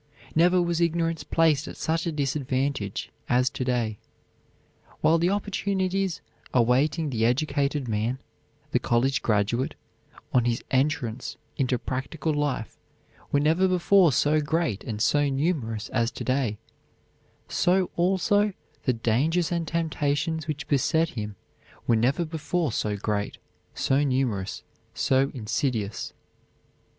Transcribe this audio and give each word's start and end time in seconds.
Never 0.33 0.59
was 0.63 0.81
ignorance 0.81 1.23
placed 1.23 1.67
at 1.67 1.77
such 1.77 2.07
a 2.07 2.11
disadvantage 2.11 3.11
as 3.29 3.51
to 3.51 3.63
day. 3.63 3.99
While 5.01 5.19
the 5.19 5.29
opportunities 5.29 6.21
awaiting 6.55 7.11
the 7.11 7.23
educated 7.23 7.87
man, 7.87 8.17
the 8.71 8.79
college 8.79 9.21
graduate, 9.21 9.75
on 10.33 10.45
his 10.45 10.63
entrance 10.71 11.37
into 11.55 11.77
practical 11.77 12.33
life 12.33 12.79
were 13.31 13.39
never 13.39 13.67
before 13.67 14.11
so 14.11 14.41
great 14.41 14.83
and 14.85 14.99
so 14.99 15.29
numerous 15.29 15.87
as 15.89 16.09
to 16.13 16.23
day, 16.23 16.57
so 17.47 17.91
also 17.95 18.53
the 18.85 18.93
dangers 18.93 19.51
and 19.51 19.67
temptations 19.67 20.47
which 20.47 20.67
beset 20.67 21.09
him 21.09 21.35
were 21.85 21.95
never 21.95 22.25
before 22.25 22.71
so 22.71 22.97
great, 22.97 23.37
so 23.75 24.03
numerous, 24.03 24.63
so 24.95 25.29
insidious. 25.35 26.11